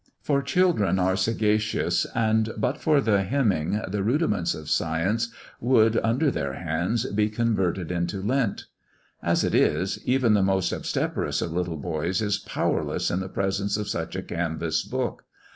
[0.23, 6.31] For children are sagacious, and but for the hemming the rudiments of science would, under
[6.31, 8.65] their hands, be converted into lint.
[9.21, 13.77] As it is, even the most obstreperous of little boys is powerless in the presence
[13.77, 15.23] of such a canvass book.